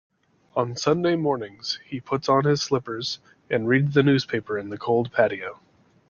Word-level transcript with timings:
On 0.55 0.75
Sunday 0.75 1.15
mornings, 1.15 1.79
he 1.85 1.99
puts 1.99 2.27
on 2.27 2.45
his 2.45 2.59
slippers 2.59 3.19
and 3.51 3.67
reads 3.67 3.93
the 3.93 4.01
newspaper 4.01 4.57
on 4.59 4.69
the 4.69 4.77
cold 4.79 5.11
patio. 5.11 5.59